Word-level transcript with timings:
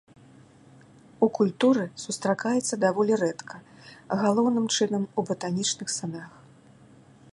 У 1.25 1.29
культуры 1.39 1.83
сустракаецца 2.03 2.79
даволі 2.85 3.13
рэдка, 3.25 3.55
галоўным 4.23 4.65
чынам 4.79 5.03
у 5.19 5.29
батанічных 5.29 5.87
садах. 5.99 6.31